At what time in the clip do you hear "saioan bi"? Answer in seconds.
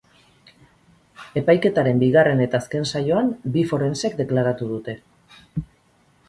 2.93-3.65